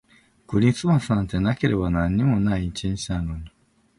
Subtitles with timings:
[0.47, 3.51] クリスマスなんてなければ何にもない一日なのに